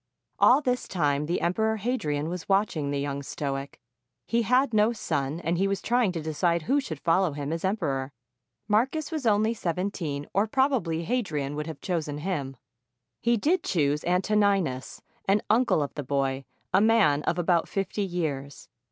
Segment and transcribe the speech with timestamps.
[0.39, 3.79] All this time the Emperor Hadrian was watching the young stoic.
[4.25, 7.63] He had no son, and he was trying to decide who should follow him as
[7.63, 8.11] emperor.
[8.67, 12.55] Marcus was only seventeen, or probably Hadrian would have chosen him.
[13.21, 18.69] He did choose Antoninus, an uncle of the boy, a man of about fifty years.